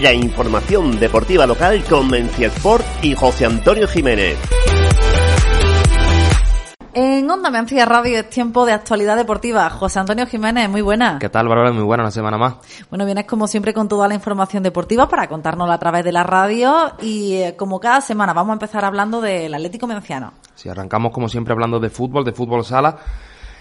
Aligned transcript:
La 0.00 0.12
información 0.12 1.00
deportiva 1.00 1.46
local 1.46 1.82
con 1.88 2.10
Mencia 2.10 2.48
Sport 2.48 2.84
y 3.02 3.14
José 3.14 3.46
Antonio 3.46 3.88
Jiménez. 3.88 4.36
En 6.92 7.30
Onda 7.30 7.50
Mencía 7.50 7.86
Radio 7.86 8.18
es 8.18 8.28
tiempo 8.28 8.66
de 8.66 8.72
actualidad 8.72 9.16
deportiva. 9.16 9.70
José 9.70 9.98
Antonio 9.98 10.26
Jiménez, 10.26 10.68
muy 10.68 10.82
buena. 10.82 11.18
¿Qué 11.18 11.30
tal, 11.30 11.48
Bárbara? 11.48 11.72
Muy 11.72 11.84
buena, 11.84 12.02
una 12.02 12.10
semana 12.10 12.36
más. 12.36 12.56
Bueno, 12.90 13.06
vienes 13.06 13.24
como 13.24 13.48
siempre 13.48 13.72
con 13.72 13.88
toda 13.88 14.06
la 14.06 14.14
información 14.14 14.62
deportiva 14.62 15.08
para 15.08 15.28
contárnosla 15.28 15.72
a 15.72 15.78
través 15.78 16.04
de 16.04 16.12
la 16.12 16.24
radio 16.24 16.92
y 17.00 17.36
eh, 17.36 17.56
como 17.56 17.80
cada 17.80 18.02
semana 18.02 18.34
vamos 18.34 18.50
a 18.50 18.54
empezar 18.54 18.84
hablando 18.84 19.22
del 19.22 19.54
Atlético 19.54 19.86
Menciano. 19.86 20.34
Si 20.54 20.68
arrancamos 20.68 21.10
como 21.10 21.30
siempre 21.30 21.54
hablando 21.54 21.80
de 21.80 21.88
fútbol, 21.88 22.22
de 22.22 22.32
fútbol 22.32 22.66
sala. 22.66 22.98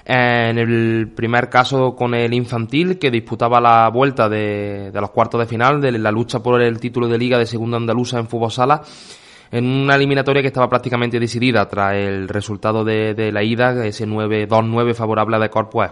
En 0.08 0.60
el 0.60 1.12
primer 1.16 1.50
caso 1.50 1.96
con 1.96 2.14
el 2.14 2.32
infantil 2.32 3.00
que 3.00 3.10
disputaba 3.10 3.60
la 3.60 3.90
vuelta 3.90 4.30
de, 4.30 4.92
los 4.94 5.10
cuartos 5.10 5.40
de 5.40 5.48
final 5.48 5.82
de 5.82 5.94
la 5.94 6.12
lucha 6.12 6.44
por 6.44 6.62
el 6.62 6.80
título 6.80 7.08
de 7.08 7.18
liga 7.18 7.40
de 7.40 7.48
segunda 7.48 7.78
andaluza 7.78 8.20
en 8.20 8.28
fútbol 8.28 8.52
sala 8.52 8.84
en 9.52 9.66
una 9.66 9.96
eliminatoria 9.96 10.44
que 10.44 10.50
estaba 10.50 10.70
prácticamente 10.70 11.20
decidida 11.20 11.68
tras 11.68 11.96
el 11.96 12.28
resultado 12.28 12.84
de, 12.84 13.32
la 13.32 13.44
ida, 13.44 13.86
ese 13.86 14.08
9-2-9 14.08 14.94
favorable 14.94 15.38
a 15.38 15.40
Decor, 15.40 15.70
pues 15.70 15.92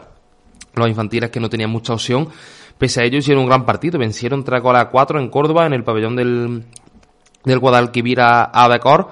los 0.76 0.88
infantiles 0.88 1.30
que 1.32 1.40
no 1.40 1.50
tenían 1.50 1.70
mucha 1.70 1.94
opción, 1.94 2.28
pese 2.78 3.02
a 3.02 3.06
ello 3.06 3.18
hicieron 3.18 3.44
un 3.44 3.50
gran 3.50 3.66
partido, 3.66 3.98
vencieron 3.98 4.44
3 4.44 4.62
goles 4.62 4.82
a 4.82 4.90
4 4.90 5.20
en 5.20 5.30
Córdoba, 5.30 5.66
en 5.66 5.74
el 5.74 5.84
pabellón 5.84 6.16
del, 6.16 6.66
del 7.46 7.60
Guadalquivir 7.60 8.22
a, 8.22 8.52
a 8.54 8.70
Decor, 8.70 9.12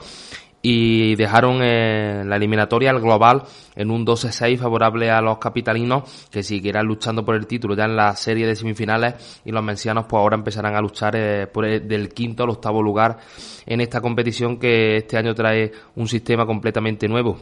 y 0.62 1.16
dejaron 1.16 1.60
eh, 1.62 2.24
la 2.26 2.36
eliminatoria, 2.36 2.92
el 2.92 3.00
global, 3.00 3.44
en 3.76 3.90
un 3.90 4.06
12-6 4.06 4.58
favorable 4.58 5.10
a 5.10 5.22
los 5.22 5.38
capitalinos 5.40 6.28
que 6.30 6.44
seguirán 6.44 6.86
luchando 6.86 7.26
por 7.26 7.36
el 7.36 7.48
título 7.48 7.76
ya 7.76 7.86
en 7.86 7.96
la 7.96 8.16
serie 8.16 8.46
de 8.46 8.56
semifinales 8.56 9.42
y 9.44 9.52
los 9.52 9.64
mencianos 9.64 10.06
pues 10.08 10.20
ahora 10.20 10.36
empezarán 10.36 10.76
a 10.76 10.82
luchar 10.82 11.16
eh, 11.16 11.48
por 11.48 11.66
el, 11.66 11.88
del 11.88 12.10
quinto 12.10 12.44
al 12.44 12.52
octavo 12.52 12.82
lugar 12.82 13.18
en 13.66 13.82
esta 13.82 14.02
competición 14.02 14.58
que 14.58 14.98
este 14.98 15.18
año 15.18 15.34
trae 15.34 15.72
un 15.96 16.08
sistema 16.08 16.46
completamente 16.46 17.08
nuevo. 17.08 17.38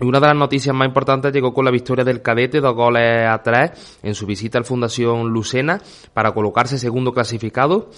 Una 0.00 0.18
de 0.18 0.26
las 0.26 0.36
noticias 0.36 0.74
más 0.74 0.88
importantes 0.88 1.32
llegó 1.32 1.54
con 1.54 1.64
la 1.64 1.70
victoria 1.70 2.04
del 2.04 2.22
cadete, 2.22 2.60
dos 2.60 2.74
goles 2.74 3.24
a 3.24 3.40
tres, 3.40 3.98
en 4.02 4.16
su 4.16 4.26
visita 4.26 4.58
al 4.58 4.64
Fundación 4.64 5.28
Lucena 5.28 5.80
para 6.12 6.32
colocarse 6.32 6.76
segundo 6.76 7.12
clasificado 7.12 7.90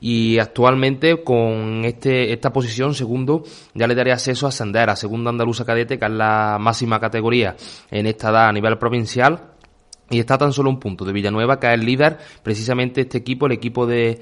y 0.00 0.38
actualmente 0.38 1.22
con 1.22 1.84
este, 1.84 2.32
esta 2.32 2.52
posición 2.52 2.94
segundo 2.94 3.44
ya 3.74 3.86
le 3.86 3.94
daría 3.94 4.14
acceso 4.14 4.46
a 4.46 4.50
ascender 4.50 4.90
a 4.90 4.96
segunda 4.96 5.30
andaluza 5.30 5.64
cadete 5.64 5.98
que 5.98 6.04
es 6.04 6.10
la 6.10 6.58
máxima 6.60 7.00
categoría 7.00 7.56
en 7.90 8.06
esta 8.06 8.30
edad 8.30 8.48
a 8.48 8.52
nivel 8.52 8.78
provincial. 8.78 9.50
Y 10.10 10.18
está 10.18 10.36
tan 10.36 10.52
solo 10.52 10.68
un 10.68 10.78
punto 10.78 11.04
de 11.06 11.12
Villanueva 11.12 11.58
que 11.58 11.66
es 11.68 11.74
el 11.74 11.84
líder 11.86 12.18
precisamente 12.42 13.00
este 13.00 13.18
equipo 13.18 13.46
el 13.46 13.52
equipo 13.52 13.86
de 13.86 14.20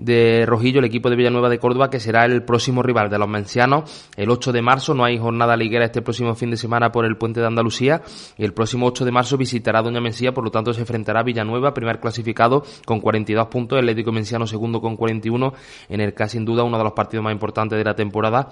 de 0.00 0.44
Rojillo, 0.46 0.78
el 0.78 0.86
equipo 0.86 1.10
de 1.10 1.16
Villanueva 1.16 1.48
de 1.48 1.58
Córdoba, 1.58 1.90
que 1.90 2.00
será 2.00 2.24
el 2.24 2.42
próximo 2.42 2.82
rival 2.82 3.10
de 3.10 3.18
los 3.18 3.28
mencianos 3.28 4.08
el 4.16 4.30
8 4.30 4.52
de 4.52 4.62
marzo. 4.62 4.94
No 4.94 5.04
hay 5.04 5.18
jornada 5.18 5.56
liguera 5.56 5.84
este 5.84 6.02
próximo 6.02 6.34
fin 6.34 6.50
de 6.50 6.56
semana 6.56 6.90
por 6.90 7.04
el 7.04 7.16
puente 7.16 7.40
de 7.40 7.46
Andalucía. 7.46 8.02
Y 8.36 8.44
el 8.44 8.52
próximo 8.52 8.86
8 8.86 9.04
de 9.04 9.12
marzo 9.12 9.36
visitará 9.36 9.82
Doña 9.82 10.00
Mencía, 10.00 10.32
por 10.32 10.44
lo 10.44 10.50
tanto 10.50 10.72
se 10.72 10.80
enfrentará 10.80 11.20
a 11.20 11.22
Villanueva, 11.22 11.74
primer 11.74 12.00
clasificado 12.00 12.64
con 12.86 13.00
42 13.00 13.48
puntos, 13.48 13.78
el 13.78 13.84
Atlético 13.84 14.12
Menciano 14.12 14.46
segundo 14.46 14.80
con 14.80 14.96
41, 14.96 15.52
en 15.88 16.00
el 16.00 16.14
que 16.14 16.28
sin 16.28 16.44
duda 16.44 16.64
uno 16.64 16.78
de 16.78 16.84
los 16.84 16.92
partidos 16.92 17.24
más 17.24 17.32
importantes 17.32 17.78
de 17.78 17.84
la 17.84 17.94
temporada 17.94 18.48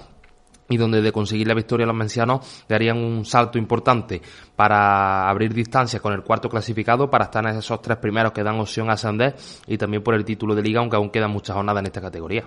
y 0.69 0.77
donde 0.77 1.03
de 1.03 1.13
conseguir 1.13 1.47
la 1.49 1.55
victoria 1.55 1.87
los 1.87 1.97
mencianos 1.97 2.65
darían 2.69 2.99
un 2.99 3.25
salto 3.25 3.59
importante 3.59 4.21
para 4.55 5.29
abrir 5.29 5.55
distancias 5.55 6.03
con 6.03 6.13
el 6.13 6.23
cuarto 6.23 6.49
clasificado 6.49 7.09
para 7.11 7.25
estar 7.25 7.45
en 7.47 7.57
esos 7.57 7.81
tres 7.81 7.99
primeros 7.99 8.33
que 8.33 8.43
dan 8.43 8.61
opción 8.61 8.91
a 8.91 8.95
ascender 8.95 9.37
y 9.67 9.79
también 9.79 10.03
por 10.03 10.15
el 10.15 10.25
título 10.25 10.55
de 10.55 10.63
liga 10.63 10.81
aunque 10.81 10.97
aún 10.97 11.11
quedan 11.11 11.31
muchas 11.31 11.57
jornadas 11.57 11.81
en 11.81 11.87
esta 11.87 12.01
categoría. 12.01 12.45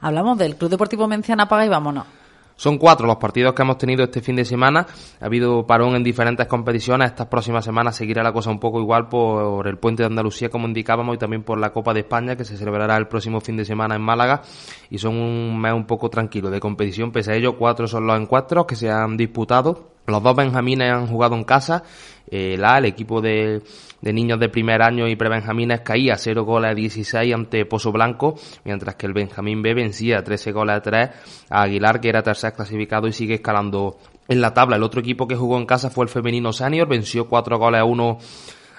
Hablamos 0.00 0.38
del 0.38 0.56
Club 0.56 0.70
Deportivo 0.70 1.06
Menciana 1.06 1.46
Paga 1.48 1.66
y 1.66 1.68
vámonos. 1.68 2.21
Son 2.62 2.78
cuatro 2.78 3.08
los 3.08 3.16
partidos 3.16 3.54
que 3.54 3.62
hemos 3.62 3.76
tenido 3.76 4.04
este 4.04 4.20
fin 4.20 4.36
de 4.36 4.44
semana. 4.44 4.86
Ha 5.20 5.26
habido 5.26 5.66
parón 5.66 5.96
en 5.96 6.04
diferentes 6.04 6.46
competiciones. 6.46 7.10
Estas 7.10 7.26
próximas 7.26 7.64
semanas 7.64 7.96
seguirá 7.96 8.22
la 8.22 8.32
cosa 8.32 8.50
un 8.50 8.60
poco 8.60 8.80
igual 8.80 9.08
por 9.08 9.66
el 9.66 9.78
puente 9.78 10.04
de 10.04 10.06
Andalucía, 10.06 10.48
como 10.48 10.68
indicábamos, 10.68 11.16
y 11.16 11.18
también 11.18 11.42
por 11.42 11.58
la 11.58 11.72
Copa 11.72 11.92
de 11.92 12.02
España, 12.02 12.36
que 12.36 12.44
se 12.44 12.56
celebrará 12.56 12.96
el 12.98 13.08
próximo 13.08 13.40
fin 13.40 13.56
de 13.56 13.64
semana 13.64 13.96
en 13.96 14.02
Málaga. 14.02 14.42
Y 14.90 14.98
son 14.98 15.16
un 15.16 15.60
mes 15.60 15.72
un 15.72 15.86
poco 15.86 16.08
tranquilo 16.08 16.50
de 16.50 16.60
competición. 16.60 17.10
Pese 17.10 17.32
a 17.32 17.34
ello, 17.34 17.58
cuatro 17.58 17.88
son 17.88 18.06
los 18.06 18.16
encuentros 18.16 18.64
que 18.64 18.76
se 18.76 18.88
han 18.88 19.16
disputado. 19.16 19.94
Los 20.06 20.22
dos 20.22 20.36
Benjamines 20.36 20.92
han 20.92 21.08
jugado 21.08 21.34
en 21.34 21.42
casa. 21.42 21.82
El 22.32 22.86
equipo 22.86 23.20
de, 23.20 23.60
de, 24.00 24.12
niños 24.12 24.40
de 24.40 24.48
primer 24.48 24.80
año 24.80 25.06
y 25.06 25.16
prebenjamines 25.16 25.82
caía 25.82 26.16
0 26.16 26.44
goles 26.44 26.70
a 26.70 26.74
16 26.74 27.34
ante 27.34 27.66
Pozo 27.66 27.92
Blanco, 27.92 28.36
mientras 28.64 28.94
que 28.94 29.06
el 29.06 29.12
Benjamín 29.12 29.60
B 29.60 29.74
vencía 29.74 30.24
13 30.24 30.50
goles 30.52 30.76
a 30.76 30.80
3 30.80 31.10
a 31.50 31.62
Aguilar, 31.62 32.00
que 32.00 32.08
era 32.08 32.22
tercer 32.22 32.54
clasificado 32.54 33.06
y 33.06 33.12
sigue 33.12 33.34
escalando 33.34 33.98
en 34.28 34.40
la 34.40 34.54
tabla. 34.54 34.76
El 34.76 34.82
otro 34.82 35.00
equipo 35.00 35.28
que 35.28 35.36
jugó 35.36 35.58
en 35.58 35.66
casa 35.66 35.90
fue 35.90 36.06
el 36.06 36.08
femenino 36.08 36.54
senior, 36.54 36.88
venció 36.88 37.28
4 37.28 37.58
goles 37.58 37.80
a 37.80 37.84
1 37.84 38.18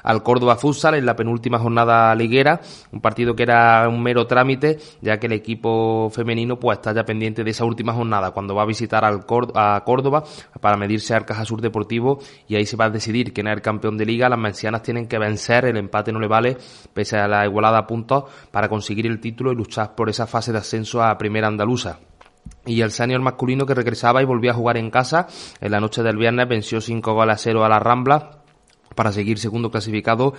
al 0.04 0.22
Córdoba 0.24 0.56
Futsal 0.56 0.96
en 0.96 1.06
la 1.06 1.16
penúltima 1.16 1.60
jornada 1.60 2.14
liguera, 2.16 2.62
un 2.92 3.02
partido 3.02 3.36
que 3.36 3.44
era 3.44 3.88
un 3.90 4.02
mero 4.04 4.28
trámite, 4.28 4.80
ya 5.02 5.18
que 5.18 5.28
el 5.28 5.34
equipo 5.34 6.10
femenino 6.10 6.60
pues 6.60 6.78
está 6.78 6.94
ya 6.94 7.04
pendiente 7.04 7.44
de 7.44 7.52
esa 7.52 7.66
última 7.66 7.94
jornada, 7.94 8.32
cuando 8.32 8.54
va 8.56 8.64
a 8.64 8.66
visitar 8.66 9.04
al 9.06 9.26
a 9.56 9.82
Córdoba 9.86 10.24
para 10.60 10.78
medirse 10.78 11.16
al 11.16 11.26
Caja 11.26 11.46
Sur 11.46 11.62
Deportivo 11.62 12.20
y 12.48 12.56
ahí 12.56 12.66
se 12.66 12.78
va 12.78 12.86
a 12.86 12.90
decidir 12.90 13.34
quién 13.34 13.48
es 13.48 13.54
el 13.54 13.62
campeón 13.62 13.98
de 13.98 14.06
liga. 14.06 14.30
Las 14.30 14.40
mencianas 14.40 14.84
tienen 14.84 15.08
que 15.08 15.18
vencer, 15.18 15.66
el 15.66 15.78
empate 15.78 16.12
no 16.12 16.20
le 16.20 16.28
vale, 16.28 16.58
pese 16.94 17.18
a 17.18 17.28
la 17.28 17.46
igualada 17.46 17.80
a 17.80 17.88
puntos, 17.88 18.26
para 18.52 18.68
conseguir 18.68 19.08
el 19.08 19.20
título 19.20 19.52
y 19.52 19.56
luchar 19.56 19.96
por 19.96 20.10
esa 20.10 20.28
fase 20.28 20.52
de 20.52 20.60
ascenso 20.60 21.02
a 21.02 21.18
Primera 21.18 21.48
Andaluza 21.48 22.00
y 22.66 22.82
el 22.82 22.92
senior 22.92 23.22
masculino 23.22 23.66
que 23.66 23.74
regresaba 23.74 24.22
y 24.22 24.26
volvía 24.26 24.52
a 24.52 24.56
jugar 24.56 24.78
en 24.78 24.90
casa 24.90 25.28
en 25.62 25.72
la 25.72 25.80
noche 25.80 26.04
del 26.04 26.18
viernes 26.18 26.48
venció 26.48 26.82
5 26.82 27.14
goles 27.14 27.36
a 27.36 27.38
0 27.38 27.64
a 27.64 27.70
la 27.70 27.80
Rambla 27.80 28.43
para 28.94 29.12
seguir 29.12 29.40
segundo 29.40 29.72
clasificado 29.72 30.34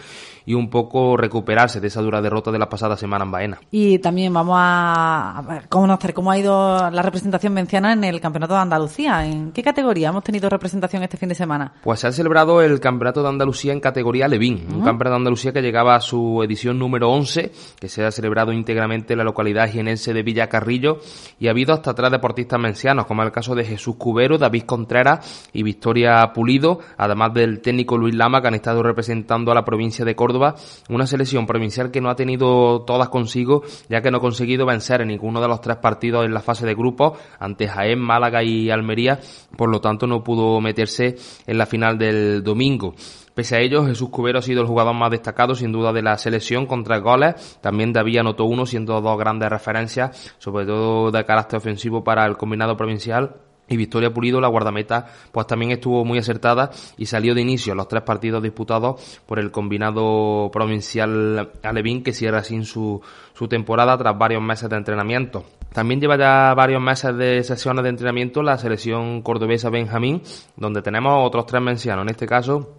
y 0.46 0.54
un 0.54 0.70
poco 0.70 1.16
recuperarse 1.16 1.80
de 1.80 1.88
esa 1.88 2.02
dura 2.02 2.20
derrota 2.20 2.50
de 2.50 2.58
la 2.58 2.68
pasada 2.68 2.96
semana 2.96 3.24
en 3.24 3.30
Baena. 3.30 3.60
Y 3.70 3.98
también 3.98 4.32
vamos 4.32 4.56
a 4.58 5.62
conocer 5.68 6.14
cómo 6.14 6.30
ha 6.30 6.38
ido 6.38 6.90
la 6.90 7.02
representación 7.02 7.52
menciana 7.52 7.92
en 7.92 8.04
el 8.04 8.20
Campeonato 8.20 8.54
de 8.54 8.60
Andalucía. 8.60 9.26
¿En 9.26 9.52
qué 9.52 9.62
categoría 9.62 10.08
hemos 10.08 10.24
tenido 10.24 10.48
representación 10.48 11.02
este 11.02 11.16
fin 11.16 11.28
de 11.28 11.34
semana? 11.34 11.72
Pues 11.82 12.00
se 12.00 12.06
ha 12.06 12.12
celebrado 12.12 12.62
el 12.62 12.80
Campeonato 12.80 13.22
de 13.22 13.28
Andalucía 13.28 13.72
en 13.72 13.80
categoría 13.80 14.28
Levín, 14.28 14.66
un 14.72 14.82
campeonato 14.82 15.10
de 15.10 15.16
Andalucía 15.16 15.52
que 15.52 15.62
llegaba 15.62 15.96
a 15.96 16.00
su 16.00 16.42
edición 16.42 16.78
número 16.78 17.10
11, 17.10 17.52
que 17.78 17.88
se 17.88 18.04
ha 18.04 18.10
celebrado 18.10 18.52
íntegramente 18.52 19.14
en 19.14 19.18
la 19.18 19.24
localidad 19.24 19.68
jienense 19.68 20.12
de 20.12 20.22
Villacarrillo 20.22 20.98
y 21.38 21.48
ha 21.48 21.50
habido 21.50 21.74
hasta 21.74 21.94
tres 21.94 22.10
deportistas 22.10 22.60
mencianos, 22.60 23.06
como 23.06 23.22
el 23.22 23.32
caso 23.32 23.54
de 23.54 23.64
Jesús 23.64 23.96
Cubero, 23.96 24.38
David 24.38 24.64
Contreras 24.64 25.48
y 25.52 25.62
Victoria 25.62 26.32
Pulido, 26.32 26.80
además 26.96 27.34
del 27.34 27.60
técnico 27.60 27.96
Luis 27.96 28.14
Lama, 28.14 28.40
han 28.48 28.54
estado 28.54 28.82
representando 28.82 29.52
a 29.52 29.54
la 29.54 29.64
provincia 29.64 30.04
de 30.04 30.14
Córdoba, 30.14 30.54
una 30.88 31.06
selección 31.06 31.46
provincial 31.46 31.90
que 31.90 32.00
no 32.00 32.10
ha 32.10 32.16
tenido 32.16 32.82
todas 32.82 33.08
consigo, 33.08 33.62
ya 33.88 34.00
que 34.00 34.10
no 34.10 34.18
ha 34.18 34.20
conseguido 34.20 34.66
vencer 34.66 35.00
en 35.00 35.08
ninguno 35.08 35.40
de 35.40 35.48
los 35.48 35.60
tres 35.60 35.76
partidos 35.76 36.24
en 36.24 36.34
la 36.34 36.40
fase 36.40 36.66
de 36.66 36.74
grupos, 36.74 37.18
ante 37.38 37.68
Jaén, 37.68 38.00
Málaga 38.00 38.42
y 38.42 38.70
Almería, 38.70 39.20
por 39.56 39.70
lo 39.70 39.80
tanto 39.80 40.06
no 40.06 40.22
pudo 40.22 40.60
meterse 40.60 41.16
en 41.46 41.58
la 41.58 41.66
final 41.66 41.98
del 41.98 42.42
domingo. 42.42 42.94
Pese 43.34 43.56
a 43.56 43.60
ello, 43.60 43.84
Jesús 43.84 44.10
Cubero 44.10 44.38
ha 44.38 44.42
sido 44.42 44.62
el 44.62 44.68
jugador 44.68 44.94
más 44.94 45.10
destacado, 45.10 45.56
sin 45.56 45.72
duda, 45.72 45.92
de 45.92 46.02
la 46.02 46.16
selección 46.16 46.66
con 46.66 46.84
tres 46.84 47.02
goles. 47.02 47.58
También 47.60 47.92
David 47.92 48.18
anotó 48.18 48.44
uno, 48.44 48.64
siendo 48.64 49.00
dos 49.00 49.18
grandes 49.18 49.50
referencias, 49.50 50.34
sobre 50.38 50.66
todo 50.66 51.10
de 51.10 51.24
carácter 51.24 51.56
ofensivo 51.56 52.04
para 52.04 52.24
el 52.26 52.36
combinado 52.36 52.76
provincial. 52.76 53.34
Y 53.68 53.76
Victoria 53.76 54.12
Pulido, 54.12 54.40
la 54.40 54.48
guardameta, 54.48 55.06
pues 55.32 55.46
también 55.46 55.70
estuvo 55.72 56.04
muy 56.04 56.18
acertada 56.18 56.70
y 56.98 57.06
salió 57.06 57.34
de 57.34 57.40
inicio 57.40 57.74
los 57.74 57.88
tres 57.88 58.02
partidos 58.02 58.42
disputados 58.42 59.20
por 59.26 59.38
el 59.38 59.50
combinado 59.50 60.50
provincial 60.52 61.50
Alevín, 61.62 62.02
que 62.02 62.12
cierra 62.12 62.44
sin 62.44 62.64
su, 62.64 63.00
su 63.32 63.48
temporada 63.48 63.96
tras 63.96 64.18
varios 64.18 64.42
meses 64.42 64.68
de 64.68 64.76
entrenamiento. 64.76 65.44
También 65.72 66.00
lleva 66.00 66.16
ya 66.16 66.54
varios 66.54 66.80
meses 66.80 67.16
de 67.16 67.42
sesiones 67.42 67.82
de 67.82 67.90
entrenamiento 67.90 68.42
la 68.42 68.58
selección 68.58 69.22
cordobesa 69.22 69.70
Benjamín, 69.70 70.22
donde 70.56 70.82
tenemos 70.82 71.26
otros 71.26 71.46
tres 71.46 71.62
mencionados. 71.62 72.04
En 72.06 72.10
este 72.10 72.26
caso 72.26 72.74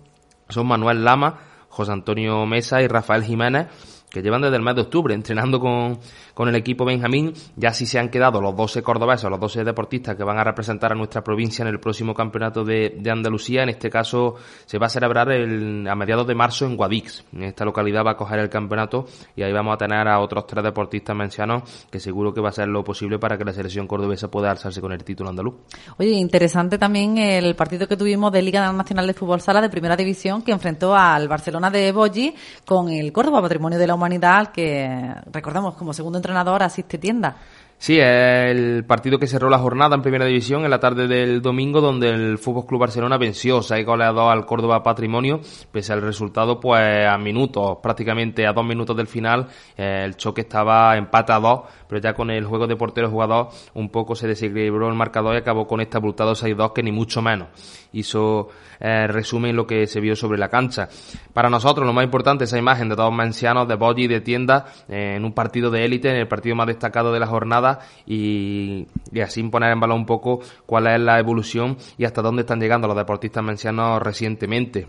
son 0.47 0.67
Manuel 0.67 1.03
Lama, 1.03 1.39
José 1.67 1.91
Antonio 1.91 2.45
Mesa 2.45 2.81
y 2.81 2.87
Rafael 2.87 3.23
Jiménez, 3.23 3.67
que 4.15 4.21
llevan 4.21 4.41
desde 4.41 4.55
el 4.55 4.61
mes 4.61 4.75
de 4.75 4.81
octubre 4.81 5.13
entrenando 5.13 5.59
con, 5.59 5.99
con 6.33 6.47
el 6.47 6.55
equipo 6.55 6.85
Benjamín. 6.85 7.33
Ya 7.57 7.73
sí 7.73 7.85
se 7.85 7.99
han 7.99 8.07
quedado 8.07 8.39
los 8.39 8.55
12 8.55 8.81
cordobeses, 8.81 9.29
los 9.29 9.41
12 9.41 9.65
deportistas 9.65 10.15
que 10.15 10.23
van 10.23 10.37
a 10.39 10.43
representar 10.45 10.93
a 10.93 10.95
nuestra 10.95 11.21
provincia 11.21 11.63
en 11.63 11.67
el 11.67 11.81
próximo 11.81 12.13
campeonato 12.13 12.63
de, 12.63 12.95
de 12.97 13.11
Andalucía. 13.11 13.63
En 13.63 13.69
este 13.69 13.89
caso 13.89 14.35
se 14.65 14.77
va 14.77 14.85
a 14.85 14.89
celebrar 14.89 15.29
el, 15.33 15.85
a 15.85 15.95
mediados 15.95 16.25
de 16.27 16.33
marzo 16.33 16.65
en 16.65 16.77
Guadix. 16.77 17.25
En 17.33 17.43
esta 17.43 17.65
localidad 17.65 18.05
va 18.05 18.11
a 18.11 18.15
coger 18.15 18.39
el 18.39 18.47
campeonato 18.47 19.05
y 19.35 19.43
ahí 19.43 19.51
vamos 19.51 19.73
a 19.73 19.77
tener 19.77 20.07
a 20.07 20.21
otros 20.21 20.47
tres 20.47 20.63
deportistas 20.63 21.13
mencionados 21.13 21.85
que 21.91 21.99
seguro 21.99 22.33
que 22.33 22.39
va 22.39 22.47
a 22.47 22.53
ser 22.53 22.69
lo 22.69 22.85
posible 22.85 23.19
para 23.19 23.37
que 23.37 23.43
la 23.43 23.51
selección 23.51 23.85
cordobesa 23.85 24.31
pueda 24.31 24.49
alzarse 24.49 24.79
con 24.79 24.93
el 24.93 25.03
título 25.03 25.29
andaluz. 25.29 25.55
Oye, 25.97 26.11
interesante 26.11 26.77
también 26.77 27.17
el 27.17 27.53
partido 27.57 27.85
que 27.85 27.97
tuvimos 27.97 28.31
de 28.31 28.41
Liga 28.41 28.71
Nacional 28.71 29.07
de 29.07 29.13
Fútbol 29.13 29.41
Sala 29.41 29.59
de 29.59 29.67
Primera 29.67 29.97
División 29.97 30.41
que 30.41 30.53
enfrentó 30.53 30.95
al 30.95 31.27
Barcelona 31.27 31.69
de 31.69 31.91
Bolli 31.91 32.33
con 32.63 32.87
el 32.87 33.11
Córdoba 33.11 33.41
Patrimonio 33.41 33.77
de 33.77 33.87
la 33.87 33.93
Humanidad 33.93 34.04
que 34.51 35.13
recordamos 35.31 35.75
como 35.75 35.93
segundo 35.93 36.17
entrenador 36.17 36.63
asiste 36.63 36.97
tienda. 36.97 37.35
Sí, 37.77 37.99
el 37.99 38.85
partido 38.85 39.19
que 39.19 39.27
cerró 39.27 39.49
la 39.49 39.59
jornada 39.59 39.95
en 39.95 40.01
Primera 40.01 40.25
División 40.25 40.63
en 40.63 40.71
la 40.71 40.79
tarde 40.79 41.07
del 41.07 41.41
domingo, 41.41 41.81
donde 41.81 42.09
el 42.09 42.37
Fútbol 42.37 42.65
Club 42.65 42.79
Barcelona 42.81 43.17
venció 43.17 43.61
seis 43.61 43.85
goleados 43.85 44.31
al 44.31 44.45
Córdoba 44.45 44.81
Patrimonio, 44.81 45.41
pese 45.71 45.91
al 45.93 46.01
resultado, 46.01 46.59
pues 46.59 47.05
a 47.05 47.17
minutos, 47.17 47.77
prácticamente 47.83 48.47
a 48.47 48.53
dos 48.53 48.65
minutos 48.65 48.95
del 48.95 49.07
final, 49.07 49.47
eh, 49.77 50.03
el 50.05 50.15
choque 50.15 50.41
estaba 50.41 50.95
empate 50.97 51.33
a 51.33 51.39
dos, 51.39 51.61
pero 51.87 52.01
ya 52.01 52.13
con 52.13 52.31
el 52.31 52.45
juego 52.45 52.65
de 52.65 52.77
portero 52.77 53.11
jugador 53.11 53.49
un 53.73 53.89
poco 53.89 54.15
se 54.15 54.27
desequilibró 54.27 54.87
el 54.87 54.95
marcador 54.95 55.35
y 55.35 55.39
acabó 55.39 55.67
con 55.67 55.81
este 55.81 55.97
abultado 55.97 56.31
6-2 56.31 56.73
que 56.73 56.81
ni 56.81 56.91
mucho 56.91 57.21
menos 57.21 57.49
hizo 57.91 58.49
eh, 58.79 59.07
resumen 59.07 59.55
lo 59.55 59.65
que 59.65 59.87
se 59.87 59.99
vio 59.99 60.15
sobre 60.15 60.37
la 60.37 60.49
cancha. 60.49 60.89
Para 61.33 61.49
nosotros 61.49 61.85
lo 61.85 61.93
más 61.93 62.03
importante 62.03 62.43
esa 62.43 62.57
imagen 62.57 62.89
de 62.89 62.95
dos 62.95 63.13
mencianos 63.13 63.67
de 63.67 63.75
body 63.75 64.03
y 64.03 64.07
de 64.07 64.21
tienda 64.21 64.65
eh, 64.89 65.13
en 65.15 65.25
un 65.25 65.33
partido 65.33 65.69
de 65.71 65.85
élite, 65.85 66.09
en 66.09 66.17
el 66.17 66.27
partido 66.27 66.55
más 66.55 66.67
destacado 66.67 67.13
de 67.13 67.19
la 67.19 67.27
jornada 67.27 67.64
y, 68.05 68.87
así 69.21 69.43
poner 69.43 69.71
en 69.71 69.79
valor 69.79 69.97
un 69.97 70.05
poco 70.05 70.39
cuál 70.65 70.87
es 70.87 70.99
la 70.99 71.19
evolución 71.19 71.77
y 71.97 72.05
hasta 72.05 72.21
dónde 72.21 72.41
están 72.41 72.59
llegando 72.59 72.87
los 72.87 72.97
deportistas 72.97 73.43
mencianos 73.43 74.01
recientemente. 74.01 74.87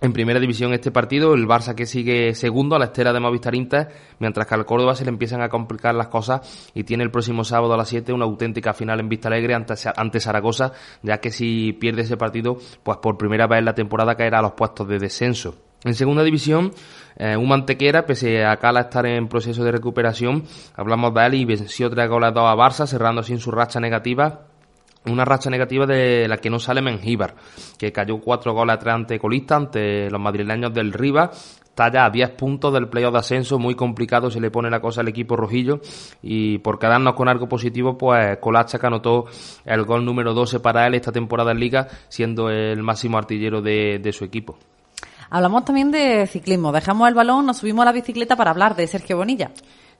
En 0.00 0.12
primera 0.12 0.40
división 0.40 0.72
este 0.72 0.90
partido, 0.90 1.32
el 1.32 1.46
Barça 1.46 1.76
que 1.76 1.86
sigue 1.86 2.34
segundo 2.34 2.74
a 2.74 2.78
la 2.80 2.86
estera 2.86 3.12
de 3.12 3.20
Movistar 3.20 3.54
Inter, 3.54 3.88
mientras 4.18 4.48
que 4.48 4.54
al 4.56 4.66
Córdoba 4.66 4.96
se 4.96 5.04
le 5.04 5.10
empiezan 5.10 5.42
a 5.42 5.48
complicar 5.48 5.94
las 5.94 6.08
cosas 6.08 6.72
y 6.74 6.82
tiene 6.82 7.04
el 7.04 7.12
próximo 7.12 7.44
sábado 7.44 7.74
a 7.74 7.76
las 7.76 7.88
7 7.88 8.12
una 8.12 8.24
auténtica 8.24 8.72
final 8.72 8.98
en 8.98 9.08
Vista 9.08 9.28
Alegre 9.28 9.54
ante, 9.54 9.74
ante 9.94 10.18
Zaragoza, 10.18 10.72
ya 11.02 11.18
que 11.18 11.30
si 11.30 11.72
pierde 11.74 12.02
ese 12.02 12.16
partido, 12.16 12.56
pues 12.82 12.98
por 12.98 13.16
primera 13.16 13.46
vez 13.46 13.60
en 13.60 13.66
la 13.66 13.74
temporada 13.74 14.16
caerá 14.16 14.40
a 14.40 14.42
los 14.42 14.52
puestos 14.54 14.88
de 14.88 14.98
descenso. 14.98 15.54
En 15.84 15.94
segunda 15.94 16.22
división, 16.22 16.70
eh, 17.16 17.36
un 17.36 17.48
mantequera, 17.48 18.06
pese 18.06 18.44
a 18.44 18.56
Cala 18.58 18.82
estar 18.82 19.04
en 19.04 19.26
proceso 19.26 19.64
de 19.64 19.72
recuperación, 19.72 20.44
hablamos 20.76 21.12
de 21.12 21.26
él 21.26 21.34
y 21.34 21.44
venció 21.44 21.90
tres 21.90 22.08
goles 22.08 22.30
a 22.30 22.54
Barça, 22.54 22.86
cerrando 22.86 23.22
sin 23.24 23.38
su 23.38 23.50
racha 23.50 23.80
negativa. 23.80 24.46
Una 25.06 25.24
racha 25.24 25.50
negativa 25.50 25.84
de 25.84 26.28
la 26.28 26.36
que 26.36 26.48
no 26.48 26.60
sale 26.60 26.80
Mengíbar, 26.80 27.34
que 27.76 27.90
cayó 27.90 28.20
cuatro 28.20 28.52
goles 28.52 28.76
atrás 28.76 28.94
ante 28.94 29.18
colista, 29.18 29.56
ante 29.56 30.08
los 30.08 30.20
madrileños 30.20 30.72
del 30.72 30.92
Riva, 30.92 31.32
está 31.32 31.90
ya 31.90 32.04
a 32.04 32.10
10 32.10 32.30
puntos 32.30 32.72
del 32.72 32.88
playoff 32.88 33.12
de 33.12 33.18
ascenso, 33.18 33.58
muy 33.58 33.74
complicado 33.74 34.30
se 34.30 34.40
le 34.40 34.52
pone 34.52 34.70
la 34.70 34.78
cosa 34.78 35.00
al 35.00 35.08
equipo 35.08 35.34
rojillo. 35.34 35.80
Y 36.22 36.58
por 36.58 36.78
quedarnos 36.78 37.14
con 37.14 37.28
algo 37.28 37.48
positivo, 37.48 37.98
pues 37.98 38.38
Colacha 38.38 38.78
que 38.78 38.86
anotó 38.86 39.24
el 39.64 39.82
gol 39.82 40.04
número 40.04 40.34
12 40.34 40.60
para 40.60 40.86
él 40.86 40.94
esta 40.94 41.10
temporada 41.10 41.50
en 41.50 41.58
liga, 41.58 41.88
siendo 42.08 42.48
el 42.48 42.84
máximo 42.84 43.18
artillero 43.18 43.60
de, 43.60 43.98
de 43.98 44.12
su 44.12 44.24
equipo. 44.24 44.56
Hablamos 45.34 45.64
también 45.64 45.90
de 45.90 46.26
ciclismo, 46.26 46.72
dejamos 46.72 47.08
el 47.08 47.14
balón, 47.14 47.46
nos 47.46 47.56
subimos 47.56 47.84
a 47.84 47.86
la 47.86 47.92
bicicleta 47.92 48.36
para 48.36 48.50
hablar 48.50 48.76
de 48.76 48.86
Sergio 48.86 49.16
Bonilla. 49.16 49.50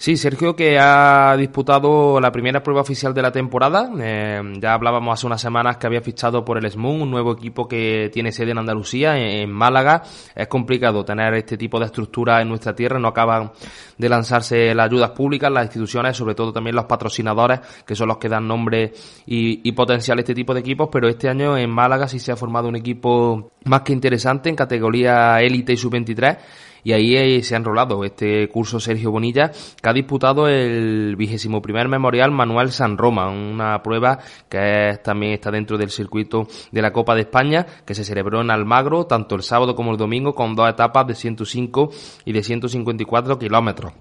Sí, 0.03 0.17
Sergio 0.17 0.57
que 0.57 0.81
ha 0.81 1.37
disputado 1.37 2.21
la 2.21 2.33
primera 2.33 2.61
prueba 2.61 2.81
oficial 2.81 3.15
de 3.15 3.23
la 3.23 3.31
temporada. 3.31 3.89
Eh, 4.01 4.43
ya 4.61 4.75
hablábamos 4.75 5.15
hace 5.15 5.29
unas 5.29 5.41
semanas 5.41 5.77
que 5.77 5.87
había 5.87 6.01
fichado 6.01 6.45
por 6.45 6.59
el 6.59 6.69
SMUN, 6.69 7.03
un 7.03 7.11
nuevo 7.13 7.31
equipo 7.31 7.69
que 7.69 8.11
tiene 8.13 8.33
sede 8.33 8.51
en 8.51 8.59
Andalucía, 8.59 9.17
en, 9.17 9.53
Málaga. 9.53 10.03
Es 10.35 10.49
complicado 10.49 11.05
tener 11.05 11.35
este 11.35 11.57
tipo 11.57 11.79
de 11.79 11.87
estructura 11.87 12.43
en 12.43 12.49
nuestra 12.49 12.75
tierra. 12.75 12.99
No 12.99 13.07
acaban 13.07 13.53
de 13.97 14.09
lanzarse 14.09 14.75
las 14.75 14.87
ayudas 14.87 15.13
públicas, 15.13 15.53
las 15.53 15.67
instituciones, 15.67 16.17
sobre 16.17 16.35
todo 16.35 16.53
también 16.53 16.75
los 16.75 16.87
patrocinadores, 16.87 17.61
que 17.87 17.95
son 17.95 18.09
los 18.09 18.17
que 18.17 18.29
dan 18.29 18.49
nombre 18.49 18.93
y, 19.25 19.71
potencial 19.71 20.19
a 20.19 20.23
este 20.23 20.35
tipo 20.35 20.53
de 20.53 20.59
equipos. 20.59 20.89
Pero 20.91 21.07
este 21.09 21.29
año 21.29 21.57
en 21.57 21.71
Málaga 21.71 22.09
sí 22.09 22.19
se 22.19 22.33
ha 22.33 22.37
formado 22.37 22.67
un 22.67 22.75
equipo 22.75 23.53
más 23.67 23.83
que 23.83 23.93
interesante 23.93 24.49
en 24.49 24.57
categoría 24.57 25.39
élite 25.41 25.75
y 25.75 25.77
sub-23 25.77 26.39
y 26.85 26.93
ahí 26.93 27.17
eh, 27.17 27.43
se 27.43 27.55
ha 27.55 27.59
enrolado 27.59 28.05
este 28.05 28.49
curso 28.49 28.81
Sergio 28.81 29.11
Bonilla, 29.11 29.51
que 29.51 29.89
ha 29.89 29.93
disputado 29.93 30.49
el 30.49 31.17
vigésimo 31.17 31.63
primer 31.63 31.89
memorial 31.89 32.31
Manuel 32.31 32.73
San 32.73 32.99
Roma, 32.99 33.29
una 33.29 33.83
prueba 33.83 34.19
que 34.49 34.99
también 35.03 35.33
está 35.33 35.51
dentro 35.51 35.79
del 35.79 35.91
circuito 35.91 36.47
de 36.71 36.83
la 36.83 36.93
Copa 36.93 37.15
de 37.15 37.23
España, 37.23 37.67
que 37.85 37.95
se 37.95 38.05
celebró 38.05 38.41
en 38.41 38.51
Almagro 38.51 39.07
tanto 39.07 39.35
el 39.35 39.43
sábado 39.43 39.75
como 39.75 39.93
el 39.93 39.97
domingo 39.97 40.35
con 40.35 40.55
dos 40.55 40.69
etapas 40.69 41.07
de 41.07 41.15
105 41.15 41.91
y 42.25 42.33
de 42.33 42.43
154 42.43 43.39
kilómetros. 43.39 43.93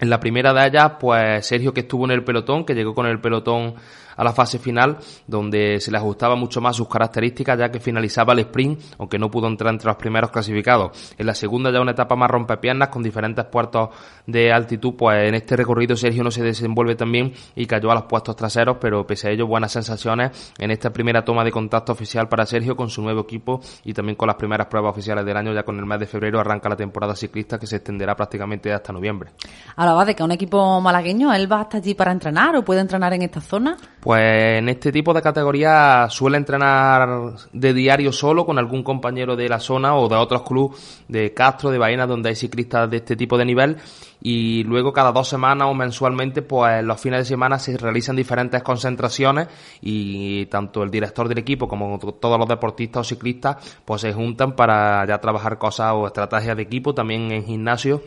En 0.00 0.10
la 0.10 0.20
primera 0.20 0.52
de 0.52 0.66
ellas, 0.66 0.92
pues 1.00 1.46
Sergio 1.46 1.74
que 1.74 1.80
estuvo 1.80 2.04
en 2.04 2.12
el 2.12 2.24
pelotón, 2.24 2.64
que 2.64 2.74
llegó 2.74 2.94
con 2.94 3.06
el 3.06 3.20
pelotón 3.20 3.74
a 4.18 4.24
la 4.24 4.32
fase 4.32 4.58
final, 4.58 4.98
donde 5.28 5.78
se 5.80 5.92
le 5.92 5.96
ajustaba 5.96 6.34
mucho 6.34 6.60
más 6.60 6.76
sus 6.76 6.88
características, 6.88 7.56
ya 7.56 7.70
que 7.70 7.78
finalizaba 7.78 8.32
el 8.32 8.40
sprint, 8.40 8.80
aunque 8.98 9.16
no 9.16 9.30
pudo 9.30 9.46
entrar 9.46 9.72
entre 9.72 9.86
los 9.86 9.96
primeros 9.96 10.30
clasificados. 10.30 11.14
En 11.16 11.24
la 11.24 11.34
segunda 11.34 11.70
ya 11.70 11.80
una 11.80 11.92
etapa 11.92 12.16
más 12.16 12.28
rompepiernas, 12.28 12.88
con 12.88 13.02
diferentes 13.02 13.44
puertos 13.44 13.90
de 14.26 14.52
altitud, 14.52 14.94
pues 14.98 15.28
en 15.28 15.36
este 15.36 15.56
recorrido 15.56 15.96
Sergio 15.96 16.24
no 16.24 16.32
se 16.32 16.42
desenvuelve 16.42 16.96
tan 16.96 17.12
bien 17.12 17.32
y 17.54 17.66
cayó 17.66 17.92
a 17.92 17.94
los 17.94 18.04
puestos 18.04 18.34
traseros, 18.34 18.78
pero 18.80 19.06
pese 19.06 19.28
a 19.28 19.30
ello 19.30 19.46
buenas 19.46 19.70
sensaciones 19.70 20.52
en 20.58 20.72
esta 20.72 20.92
primera 20.92 21.24
toma 21.24 21.44
de 21.44 21.52
contacto 21.52 21.92
oficial 21.92 22.28
para 22.28 22.44
Sergio 22.44 22.74
con 22.74 22.90
su 22.90 23.02
nuevo 23.02 23.20
equipo 23.20 23.60
y 23.84 23.92
también 23.92 24.16
con 24.16 24.26
las 24.26 24.36
primeras 24.36 24.66
pruebas 24.66 24.90
oficiales 24.90 25.24
del 25.24 25.36
año, 25.36 25.54
ya 25.54 25.62
con 25.62 25.78
el 25.78 25.86
mes 25.86 26.00
de 26.00 26.06
febrero 26.06 26.40
arranca 26.40 26.68
la 26.68 26.76
temporada 26.76 27.14
ciclista 27.14 27.56
que 27.56 27.68
se 27.68 27.76
extenderá 27.76 28.16
prácticamente 28.16 28.72
hasta 28.72 28.92
noviembre. 28.92 29.30
Va 29.94 30.04
de 30.04 30.14
que 30.14 30.22
un 30.22 30.32
equipo 30.32 30.80
malagueño, 30.80 31.32
¿él 31.32 31.50
va 31.50 31.62
hasta 31.62 31.78
allí 31.78 31.94
para 31.94 32.12
entrenar 32.12 32.56
o 32.56 32.64
puede 32.64 32.80
entrenar 32.80 33.12
en 33.14 33.22
esta 33.22 33.40
zona? 33.40 33.76
Pues 34.00 34.58
en 34.58 34.68
este 34.68 34.92
tipo 34.92 35.12
de 35.12 35.22
categoría 35.22 36.06
suele 36.10 36.36
entrenar 36.36 37.32
de 37.52 37.72
diario 37.74 38.12
solo 38.12 38.46
con 38.46 38.58
algún 38.58 38.82
compañero 38.82 39.36
de 39.36 39.48
la 39.48 39.60
zona 39.60 39.96
o 39.96 40.08
de 40.08 40.16
otros 40.16 40.42
clubes 40.42 41.04
de 41.08 41.32
Castro, 41.34 41.70
de 41.70 41.78
Baena, 41.78 42.06
donde 42.06 42.30
hay 42.30 42.36
ciclistas 42.36 42.90
de 42.90 42.98
este 42.98 43.16
tipo 43.16 43.36
de 43.36 43.44
nivel 43.44 43.76
y 44.20 44.64
luego 44.64 44.92
cada 44.92 45.12
dos 45.12 45.28
semanas 45.28 45.68
o 45.70 45.74
mensualmente 45.74 46.42
pues 46.42 46.82
los 46.82 47.00
fines 47.00 47.20
de 47.20 47.24
semana 47.24 47.58
se 47.58 47.76
realizan 47.76 48.16
diferentes 48.16 48.62
concentraciones 48.62 49.48
y 49.80 50.46
tanto 50.46 50.82
el 50.82 50.90
director 50.90 51.28
del 51.28 51.38
equipo 51.38 51.68
como 51.68 51.98
todos 51.98 52.38
los 52.38 52.48
deportistas 52.48 53.00
o 53.00 53.04
ciclistas 53.04 53.78
pues 53.84 54.00
se 54.00 54.12
juntan 54.12 54.56
para 54.56 55.06
ya 55.06 55.18
trabajar 55.18 55.58
cosas 55.58 55.92
o 55.94 56.06
estrategias 56.06 56.56
de 56.56 56.62
equipo 56.62 56.94
también 56.94 57.30
en 57.30 57.44
gimnasio 57.44 58.02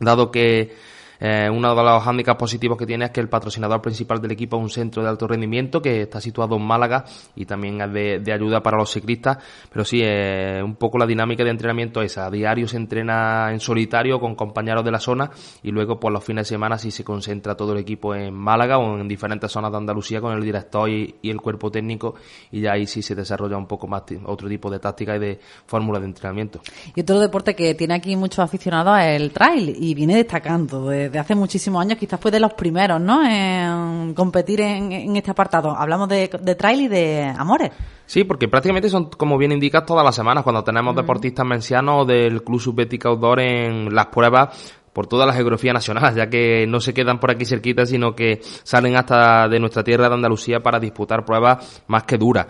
dado 0.00 0.30
que 0.30 0.74
eh, 1.20 1.48
uno 1.50 1.74
de 1.74 1.82
los 1.82 2.02
hándicaps 2.02 2.38
positivos 2.38 2.78
que 2.78 2.86
tiene 2.86 3.06
es 3.06 3.10
que 3.10 3.20
el 3.20 3.28
patrocinador 3.28 3.80
principal 3.80 4.20
del 4.20 4.32
equipo 4.32 4.56
es 4.56 4.62
un 4.62 4.70
centro 4.70 5.02
de 5.02 5.08
alto 5.08 5.26
rendimiento 5.26 5.80
que 5.80 6.02
está 6.02 6.20
situado 6.20 6.56
en 6.56 6.62
Málaga 6.62 7.04
y 7.36 7.44
también 7.44 7.80
es 7.80 7.92
de, 8.24 8.32
ayuda 8.32 8.62
para 8.62 8.76
los 8.76 8.90
ciclistas. 8.90 9.38
Pero 9.70 9.84
sí, 9.84 10.00
eh, 10.02 10.60
un 10.62 10.76
poco 10.76 10.98
la 10.98 11.06
dinámica 11.06 11.44
de 11.44 11.50
entrenamiento 11.50 12.02
es 12.02 12.12
esa. 12.12 12.26
A 12.26 12.30
diario 12.30 12.68
se 12.68 12.76
entrena 12.76 13.50
en 13.50 13.60
solitario 13.60 14.20
con 14.20 14.34
compañeros 14.34 14.84
de 14.84 14.90
la 14.90 15.00
zona 15.00 15.30
y 15.62 15.70
luego 15.70 15.98
por 15.98 16.12
los 16.12 16.24
fines 16.24 16.46
de 16.46 16.54
semana 16.54 16.78
sí 16.78 16.90
se 16.90 17.04
concentra 17.04 17.56
todo 17.56 17.72
el 17.72 17.78
equipo 17.78 18.14
en 18.14 18.34
Málaga 18.34 18.78
o 18.78 18.98
en 18.98 19.08
diferentes 19.08 19.50
zonas 19.50 19.70
de 19.70 19.78
Andalucía 19.78 20.20
con 20.20 20.32
el 20.32 20.42
director 20.42 20.88
y, 20.88 21.14
el 21.22 21.40
cuerpo 21.40 21.70
técnico 21.70 22.14
y 22.52 22.60
ya 22.60 22.72
ahí 22.72 22.86
sí 22.86 23.02
se 23.02 23.14
desarrolla 23.14 23.56
un 23.56 23.66
poco 23.66 23.88
más 23.88 24.02
otro 24.24 24.48
tipo 24.48 24.70
de 24.70 24.78
táctica 24.78 25.16
y 25.16 25.18
de 25.18 25.40
fórmula 25.66 25.98
de 25.98 26.06
entrenamiento. 26.06 26.60
Y 26.94 27.00
otro 27.00 27.18
deporte 27.18 27.54
que 27.54 27.74
tiene 27.74 27.94
aquí 27.94 28.14
muchos 28.16 28.40
aficionados 28.40 28.98
es 29.00 29.20
el 29.20 29.32
trail 29.32 29.74
y 29.78 29.94
viene 29.94 30.16
destacando 30.16 30.92
desde 31.04 31.18
hace 31.18 31.34
muchísimos 31.34 31.80
años, 31.82 31.98
quizás 31.98 32.20
fue 32.20 32.30
de 32.30 32.40
los 32.40 32.54
primeros, 32.54 33.00
¿no? 33.00 33.24
En 33.24 34.14
competir 34.14 34.60
en, 34.60 35.16
este 35.16 35.30
apartado. 35.30 35.76
Hablamos 35.76 36.08
de, 36.08 36.28
trail 36.28 36.82
y 36.82 36.88
de 36.88 37.32
amores. 37.36 37.70
Sí, 38.06 38.24
porque 38.24 38.48
prácticamente 38.48 38.88
son, 38.88 39.10
como 39.10 39.38
bien 39.38 39.52
indicas, 39.52 39.86
todas 39.86 40.04
las 40.04 40.14
semanas 40.14 40.44
cuando 40.44 40.62
tenemos 40.62 40.94
deportistas 40.94 41.46
mencianos 41.46 42.06
del 42.06 42.42
Club 42.42 42.60
Subbética 42.60 43.08
Outdoor 43.08 43.40
en 43.40 43.94
las 43.94 44.06
pruebas 44.06 44.74
por 44.94 45.06
toda 45.06 45.26
la 45.26 45.34
geografía 45.34 45.72
nacional, 45.74 46.14
ya 46.16 46.30
que 46.30 46.66
no 46.66 46.80
se 46.80 46.94
quedan 46.94 47.20
por 47.20 47.30
aquí 47.30 47.44
cerquita, 47.44 47.84
sino 47.84 48.14
que 48.14 48.40
salen 48.42 48.96
hasta 48.96 49.48
de 49.48 49.60
nuestra 49.60 49.84
tierra 49.84 50.08
de 50.08 50.14
Andalucía 50.14 50.60
para 50.60 50.80
disputar 50.80 51.24
pruebas 51.24 51.82
más 51.88 52.04
que 52.04 52.16
duras. 52.16 52.46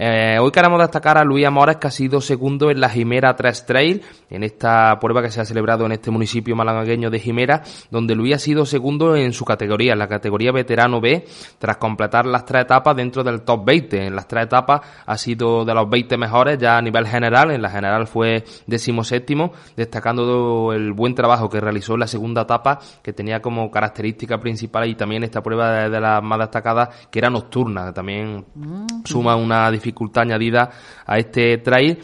Eh, 0.00 0.38
hoy 0.40 0.52
queremos 0.52 0.78
destacar 0.78 1.18
a 1.18 1.24
Luis 1.24 1.44
Amores, 1.44 1.78
que 1.78 1.88
ha 1.88 1.90
sido 1.90 2.20
segundo 2.20 2.70
en 2.70 2.80
la 2.80 2.88
Jimera 2.88 3.34
3 3.34 3.66
Trail, 3.66 4.02
en 4.30 4.44
esta 4.44 4.96
prueba 5.00 5.20
que 5.22 5.30
se 5.32 5.40
ha 5.40 5.44
celebrado 5.44 5.86
en 5.86 5.92
este 5.92 6.12
municipio 6.12 6.54
malagueño 6.54 7.10
de 7.10 7.18
Jimera, 7.18 7.64
donde 7.90 8.14
Luis 8.14 8.36
ha 8.36 8.38
sido 8.38 8.64
segundo 8.64 9.16
en 9.16 9.32
su 9.32 9.44
categoría, 9.44 9.94
en 9.94 9.98
la 9.98 10.06
categoría 10.06 10.52
veterano 10.52 11.00
B, 11.00 11.26
tras 11.58 11.78
completar 11.78 12.26
las 12.26 12.44
tres 12.44 12.62
etapas 12.62 12.94
dentro 12.94 13.24
del 13.24 13.42
top 13.42 13.64
20. 13.64 14.06
En 14.06 14.14
las 14.14 14.28
tres 14.28 14.44
etapas 14.44 14.82
ha 15.04 15.18
sido 15.18 15.64
de 15.64 15.74
los 15.74 15.90
20 15.90 16.16
mejores 16.16 16.58
ya 16.58 16.78
a 16.78 16.82
nivel 16.82 17.04
general, 17.04 17.50
en 17.50 17.60
la 17.60 17.70
general 17.70 18.06
fue 18.06 18.44
decimoséptimo, 18.68 19.52
destacando 19.76 20.72
el 20.72 20.92
buen 20.92 21.16
trabajo 21.16 21.50
que 21.50 21.58
realizó 21.58 21.94
en 21.94 22.00
la 22.00 22.06
segunda 22.06 22.42
etapa, 22.42 22.78
que 23.02 23.12
tenía 23.12 23.42
como 23.42 23.68
característica 23.68 24.38
principal 24.38 24.88
y 24.88 24.94
también 24.94 25.24
esta 25.24 25.42
prueba 25.42 25.72
de, 25.72 25.90
de 25.90 26.00
las 26.00 26.22
más 26.22 26.38
destacadas, 26.38 27.08
que 27.10 27.18
era 27.18 27.30
nocturna, 27.30 27.92
también 27.92 28.44
mm. 28.54 29.04
suma 29.04 29.34
una 29.34 29.68
dificultad 29.72 29.87
añadida 30.16 30.70
a 31.06 31.18
este 31.18 31.58
trail. 31.58 31.98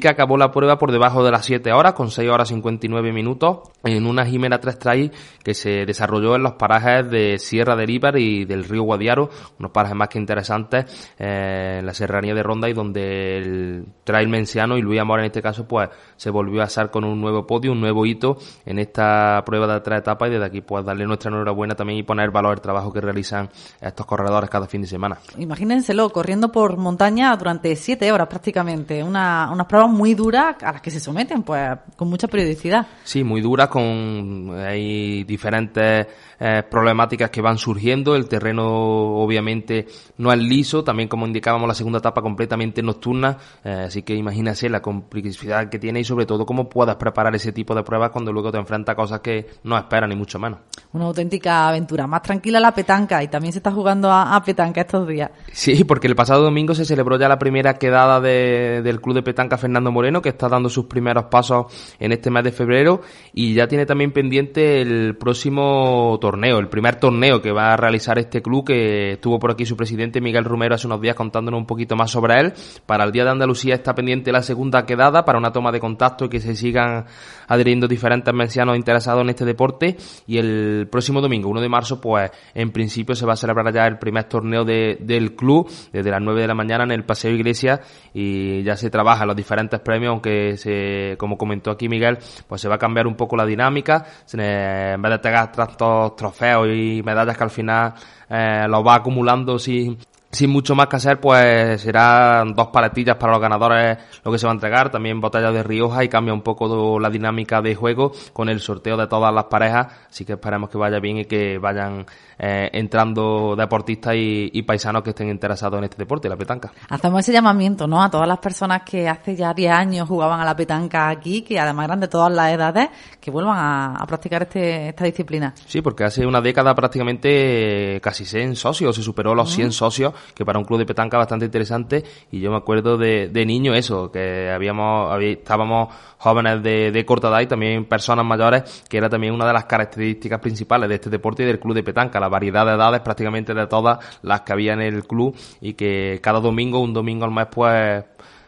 Que 0.00 0.08
acabó 0.08 0.36
la 0.36 0.50
prueba 0.50 0.76
por 0.78 0.92
debajo 0.92 1.24
de 1.24 1.30
las 1.30 1.46
7 1.46 1.72
horas, 1.72 1.94
con 1.94 2.10
6 2.10 2.28
horas 2.28 2.48
59 2.48 3.12
minutos, 3.12 3.60
en 3.82 4.06
una 4.06 4.26
Jimena 4.26 4.58
3 4.58 4.78
trail 4.78 5.12
que 5.42 5.54
se 5.54 5.86
desarrolló 5.86 6.36
en 6.36 6.42
los 6.42 6.52
parajes 6.52 7.08
de 7.10 7.38
Sierra 7.38 7.76
de 7.76 7.86
Líbar 7.86 8.18
y 8.18 8.44
del 8.44 8.64
río 8.64 8.82
Guadiaro, 8.82 9.30
unos 9.58 9.70
parajes 9.70 9.96
más 9.96 10.08
que 10.08 10.18
interesantes 10.18 11.14
eh, 11.18 11.76
en 11.78 11.86
la 11.86 11.94
serranía 11.94 12.34
de 12.34 12.42
Ronda 12.42 12.68
y 12.68 12.72
donde 12.72 13.38
el 13.38 13.86
trail 14.04 14.28
menciano 14.28 14.76
y 14.76 14.82
Luis 14.82 15.00
Amor 15.00 15.20
en 15.20 15.26
este 15.26 15.40
caso 15.40 15.66
pues 15.66 15.88
se 16.16 16.30
volvió 16.30 16.60
a 16.60 16.64
hacer 16.64 16.90
con 16.90 17.04
un 17.04 17.20
nuevo 17.20 17.46
podio, 17.46 17.72
un 17.72 17.80
nuevo 17.80 18.04
hito 18.04 18.36
en 18.64 18.78
esta 18.78 19.42
prueba 19.46 19.72
de 19.72 19.80
tres 19.80 20.00
etapas 20.00 20.28
y 20.28 20.32
desde 20.32 20.46
aquí 20.46 20.60
pues 20.60 20.84
darle 20.84 21.06
nuestra 21.06 21.30
enhorabuena 21.30 21.74
también 21.74 22.00
y 22.00 22.02
poner 22.02 22.30
valor 22.30 22.52
al 22.52 22.60
trabajo 22.60 22.92
que 22.92 23.00
realizan 23.00 23.48
estos 23.80 24.04
corredores 24.04 24.50
cada 24.50 24.66
fin 24.66 24.82
de 24.82 24.88
semana. 24.88 25.18
Imagínenselo, 25.38 26.10
corriendo 26.10 26.52
por 26.52 26.76
montaña 26.76 27.15
durante 27.38 27.74
siete 27.76 28.12
horas 28.12 28.28
prácticamente, 28.28 29.02
una, 29.02 29.48
unas 29.52 29.66
pruebas 29.66 29.90
muy 29.90 30.14
duras 30.14 30.56
a 30.62 30.72
las 30.72 30.82
que 30.82 30.90
se 30.90 31.00
someten 31.00 31.42
pues 31.42 31.70
con 31.96 32.08
mucha 32.08 32.28
periodicidad. 32.28 32.86
Sí, 33.04 33.24
muy 33.24 33.40
duras, 33.40 33.68
con 33.68 34.54
hay 34.56 35.24
diferentes 35.24 36.06
eh, 36.38 36.62
problemáticas 36.68 37.30
que 37.30 37.40
van 37.40 37.56
surgiendo, 37.56 38.14
el 38.14 38.28
terreno 38.28 38.66
obviamente 38.66 39.86
no 40.18 40.32
es 40.32 40.38
liso, 40.38 40.84
también 40.84 41.08
como 41.08 41.26
indicábamos 41.26 41.66
la 41.66 41.74
segunda 41.74 41.98
etapa 41.98 42.20
completamente 42.20 42.82
nocturna, 42.82 43.38
eh, 43.64 43.84
así 43.86 44.02
que 44.02 44.14
imagínese 44.14 44.68
la 44.68 44.82
complejidad 44.82 45.68
que 45.70 45.78
tiene 45.78 46.00
y 46.00 46.04
sobre 46.04 46.26
todo 46.26 46.44
cómo 46.44 46.68
puedas 46.68 46.96
preparar 46.96 47.34
ese 47.34 47.52
tipo 47.52 47.74
de 47.74 47.82
pruebas 47.82 48.10
cuando 48.10 48.32
luego 48.32 48.52
te 48.52 48.58
enfrentas 48.58 48.92
a 48.92 48.96
cosas 48.96 49.20
que 49.20 49.46
no 49.64 49.78
esperas 49.78 50.08
ni 50.08 50.16
mucho 50.16 50.38
menos. 50.38 50.60
Una 50.92 51.06
auténtica 51.06 51.68
aventura, 51.68 52.06
más 52.06 52.22
tranquila 52.22 52.60
la 52.60 52.72
petanca 52.72 53.22
y 53.22 53.28
también 53.28 53.52
se 53.52 53.60
está 53.60 53.72
jugando 53.72 54.10
a, 54.10 54.42
petanca 54.44 54.82
estos 54.82 55.06
días. 55.08 55.30
Sí, 55.52 55.84
porque 55.84 56.06
el 56.06 56.14
pasado 56.14 56.42
domingo 56.42 56.74
se 56.74 56.84
celebró 56.84 57.05
ya 57.14 57.28
la 57.28 57.38
primera 57.38 57.74
quedada 57.74 58.20
del 58.20 59.00
Club 59.00 59.14
de 59.14 59.22
Petanca 59.22 59.56
Fernando 59.56 59.92
Moreno, 59.92 60.20
que 60.20 60.30
está 60.30 60.48
dando 60.48 60.68
sus 60.68 60.86
primeros 60.86 61.26
pasos 61.26 61.66
en 62.00 62.10
este 62.10 62.30
mes 62.30 62.42
de 62.42 62.50
febrero 62.50 63.02
y 63.32 63.54
ya 63.54 63.68
tiene 63.68 63.86
también 63.86 64.10
pendiente 64.10 64.80
el 64.80 65.16
próximo 65.16 66.18
torneo, 66.20 66.58
el 66.58 66.68
primer 66.68 66.96
torneo 66.96 67.40
que 67.40 67.52
va 67.52 67.72
a 67.72 67.76
realizar 67.76 68.18
este 68.18 68.42
club, 68.42 68.66
que 68.66 69.12
estuvo 69.12 69.38
por 69.38 69.52
aquí 69.52 69.64
su 69.64 69.76
presidente 69.76 70.20
Miguel 70.20 70.44
Romero 70.44 70.74
hace 70.74 70.88
unos 70.88 71.00
días 71.00 71.14
contándonos 71.14 71.60
un 71.60 71.66
poquito 71.66 71.94
más 71.94 72.10
sobre 72.10 72.40
él. 72.40 72.52
Para 72.86 73.04
el 73.04 73.12
Día 73.12 73.24
de 73.24 73.30
Andalucía 73.30 73.74
está 73.74 73.94
pendiente 73.94 74.32
la 74.32 74.42
segunda 74.42 74.84
quedada 74.84 75.24
para 75.24 75.38
una 75.38 75.52
toma 75.52 75.70
de 75.70 75.78
contacto 75.78 76.24
y 76.24 76.28
que 76.28 76.40
se 76.40 76.56
sigan 76.56 77.04
adheriendo 77.48 77.86
diferentes 77.86 78.32
mencianos 78.34 78.76
interesados 78.76 79.22
en 79.22 79.30
este 79.30 79.44
deporte. 79.44 79.96
Y 80.26 80.38
el 80.38 80.88
próximo 80.90 81.20
domingo, 81.20 81.48
1 81.50 81.60
de 81.60 81.68
marzo, 81.68 82.00
pues 82.00 82.30
en 82.54 82.70
principio 82.70 83.14
se 83.14 83.26
va 83.26 83.34
a 83.34 83.36
celebrar 83.36 83.72
ya 83.72 83.86
el 83.86 83.98
primer 83.98 84.24
torneo 84.24 84.64
del 84.64 85.34
club 85.36 85.70
desde 85.92 86.10
las 86.10 86.20
9 86.20 86.40
de 86.40 86.46
la 86.46 86.54
mañana 86.54 86.84
en 86.84 86.92
el 86.92 86.95
Paseo 87.04 87.32
Iglesia 87.32 87.80
y 88.14 88.62
ya 88.62 88.76
se 88.76 88.90
trabaja 88.90 89.26
los 89.26 89.36
diferentes 89.36 89.80
premios, 89.80 90.10
aunque 90.10 90.56
se, 90.56 91.16
como 91.18 91.36
comentó 91.36 91.70
aquí 91.70 91.88
Miguel, 91.88 92.18
pues 92.46 92.60
se 92.60 92.68
va 92.68 92.76
a 92.76 92.78
cambiar 92.78 93.06
un 93.06 93.14
poco 93.14 93.36
la 93.36 93.46
dinámica. 93.46 94.06
En 94.32 95.02
vez 95.02 95.12
de 95.12 95.18
tener 95.18 95.52
tantos 95.52 96.16
trofeos 96.16 96.68
y 96.68 97.02
medallas 97.04 97.36
que 97.36 97.44
al 97.44 97.50
final 97.50 97.94
eh, 98.28 98.66
los 98.68 98.84
va 98.84 98.96
acumulando 98.96 99.58
sin, 99.58 99.98
sin 100.30 100.50
mucho 100.50 100.74
más 100.74 100.88
que 100.88 100.96
hacer, 100.96 101.20
pues 101.20 101.80
serán 101.80 102.54
dos 102.54 102.68
paletillas 102.68 103.16
para 103.16 103.32
los 103.32 103.40
ganadores 103.40 103.98
lo 104.24 104.32
que 104.32 104.38
se 104.38 104.46
va 104.46 104.52
a 104.52 104.54
entregar, 104.54 104.90
también 104.90 105.20
botellas 105.20 105.52
de 105.52 105.62
Rioja 105.62 106.04
y 106.04 106.08
cambia 106.08 106.34
un 106.34 106.42
poco 106.42 106.98
la 106.98 107.08
dinámica 107.10 107.62
de 107.62 107.74
juego 107.74 108.12
con 108.32 108.48
el 108.48 108.60
sorteo 108.60 108.96
de 108.96 109.06
todas 109.06 109.32
las 109.32 109.44
parejas, 109.44 109.86
así 110.08 110.24
que 110.24 110.34
esperemos 110.34 110.68
que 110.68 110.78
vaya 110.78 110.98
bien 110.98 111.18
y 111.18 111.24
que 111.24 111.58
vayan 111.58 112.04
eh, 112.38 112.68
entrando 112.72 113.54
deportistas 113.56 114.14
y, 114.16 114.62
paisanos 114.66 115.02
que 115.02 115.10
estén 115.10 115.28
interesados 115.28 115.78
en 115.78 115.84
este 115.84 115.96
deporte, 115.96 116.28
la 116.28 116.36
petanca. 116.36 116.72
Hacemos 116.88 117.20
ese 117.20 117.32
llamamiento, 117.32 117.86
¿no? 117.86 118.02
A 118.02 118.10
todas 118.10 118.26
las 118.26 118.38
personas 118.38 118.82
que 118.82 119.08
hace 119.08 119.36
ya 119.36 119.54
10 119.54 119.72
años 119.72 120.08
jugaban 120.08 120.40
a 120.40 120.44
la 120.44 120.56
petanca 120.56 121.08
aquí, 121.08 121.42
que 121.42 121.58
además 121.60 121.84
eran 121.84 122.00
de 122.00 122.08
todas 122.08 122.32
las 122.32 122.52
edades, 122.52 122.88
que 123.20 123.30
vuelvan 123.30 123.56
a, 123.56 124.04
practicar 124.06 124.42
este, 124.42 124.88
esta 124.88 125.04
disciplina. 125.04 125.54
Sí, 125.66 125.80
porque 125.80 126.04
hace 126.04 126.26
una 126.26 126.40
década 126.40 126.74
prácticamente 126.74 128.00
casi 128.02 128.24
100 128.24 128.56
socios, 128.56 128.96
se 128.96 129.02
superó 129.02 129.34
los 129.34 129.52
100 129.52 129.72
socios 129.72 130.12
que 130.34 130.44
para 130.44 130.58
un 130.58 130.64
club 130.64 130.78
de 130.78 130.86
petanca 130.86 131.18
bastante 131.18 131.46
interesante. 131.46 132.04
Y 132.30 132.40
yo 132.40 132.50
me 132.50 132.56
acuerdo 132.56 132.96
de, 132.96 133.28
de 133.28 133.46
niño 133.46 133.74
eso, 133.74 134.10
que 134.10 134.50
habíamos, 134.50 135.22
estábamos 135.22 135.88
jóvenes 136.18 136.62
de, 136.62 136.90
de, 136.90 137.04
corta 137.04 137.28
edad 137.28 137.40
y 137.40 137.46
también 137.46 137.84
personas 137.84 138.24
mayores, 138.24 138.84
que 138.88 138.96
era 138.98 139.08
también 139.08 139.34
una 139.34 139.46
de 139.46 139.52
las 139.52 139.64
características 139.64 140.40
principales 140.40 140.88
de 140.88 140.94
este 140.96 141.10
deporte 141.10 141.42
y 141.42 141.46
del 141.46 141.60
club 141.60 141.74
de 141.74 141.82
petanca, 141.82 142.18
la 142.20 142.28
variedad 142.28 142.66
de 142.66 142.72
edades 142.72 143.00
prácticamente 143.00 143.54
de 143.54 143.66
todas 143.66 143.98
las 144.22 144.40
que 144.42 144.52
había 144.52 144.72
en 144.72 144.80
el 144.80 145.04
club 145.06 145.36
y 145.60 145.74
que 145.74 146.20
cada 146.22 146.40
domingo, 146.40 146.80
un 146.80 146.92
domingo 146.92 147.24
al 147.24 147.30
mes 147.30 147.46
pues 147.50 148.04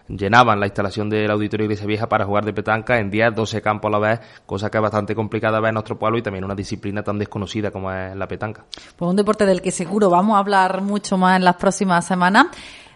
llenaban 0.08 0.60
la 0.60 0.66
instalación 0.66 1.08
del 1.08 1.30
auditorio 1.30 1.64
Iglesia 1.64 1.86
Vieja 1.86 2.08
para 2.08 2.24
jugar 2.24 2.44
de 2.44 2.52
petanca 2.52 2.98
en 2.98 3.10
10, 3.10 3.34
12 3.34 3.62
campos 3.62 3.88
a 3.88 3.92
la 3.92 3.98
vez, 3.98 4.20
cosa 4.46 4.70
que 4.70 4.78
es 4.78 4.82
bastante 4.82 5.14
complicada 5.14 5.60
ver 5.60 5.68
en 5.68 5.74
nuestro 5.74 5.98
pueblo 5.98 6.18
y 6.18 6.22
también 6.22 6.44
una 6.44 6.54
disciplina 6.54 7.02
tan 7.02 7.18
desconocida 7.18 7.70
como 7.70 7.92
es 7.92 8.16
la 8.16 8.26
petanca. 8.26 8.64
Pues 8.96 9.08
un 9.08 9.16
deporte 9.16 9.46
del 9.46 9.62
que 9.62 9.70
seguro 9.70 10.10
vamos 10.10 10.36
a 10.36 10.38
hablar 10.38 10.82
mucho 10.82 11.16
más 11.18 11.36
en 11.36 11.44
las 11.44 11.56
próximas 11.56 12.06
semanas. 12.06 12.46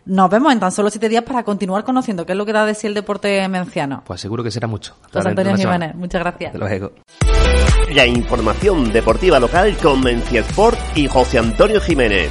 Nos 0.04 0.28
vemos 0.30 0.52
en 0.52 0.58
tan 0.58 0.72
solo 0.72 0.90
siete 0.90 1.08
días 1.08 1.22
para 1.22 1.44
continuar 1.44 1.84
conociendo 1.84 2.26
qué 2.26 2.32
es 2.32 2.38
lo 2.38 2.44
que 2.44 2.52
da 2.52 2.66
de 2.66 2.74
sí 2.74 2.88
el 2.88 2.94
deporte 2.94 3.48
menciano. 3.48 4.02
Pues 4.04 4.20
seguro 4.20 4.42
que 4.42 4.50
será 4.50 4.66
mucho. 4.66 4.96
José 5.12 5.28
Antonio 5.28 5.56
Jiménez, 5.56 5.94
muchas 5.94 6.22
gracias. 6.22 6.54
luego. 6.54 6.92
La 7.94 8.06
información 8.06 8.92
deportiva 8.92 9.38
local 9.38 9.76
con 9.80 10.00
Menciesport 10.00 10.78
y 10.96 11.06
José 11.06 11.38
Antonio 11.38 11.80
Jiménez. 11.80 12.30